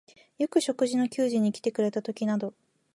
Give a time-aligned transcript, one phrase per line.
[0.39, 2.55] よく食事の給仕にきてくれたときなど、